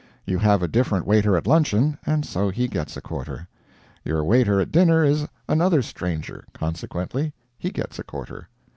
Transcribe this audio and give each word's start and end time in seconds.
You 0.25 0.39
have 0.39 0.63
a 0.63 0.67
different 0.67 1.05
waiter 1.05 1.37
at 1.37 1.45
luncheon, 1.45 1.95
and 2.07 2.25
so 2.25 2.49
he 2.49 2.67
gets 2.67 2.97
a 2.97 3.01
quarter. 3.01 3.47
Your 4.03 4.23
waiter 4.23 4.59
at 4.59 4.71
dinner 4.71 5.03
is 5.03 5.27
another 5.47 5.83
stranger 5.83 6.43
consequently 6.55 7.33
he 7.59 7.69
gets 7.69 7.99
a 7.99 8.03
quarter. 8.03 8.49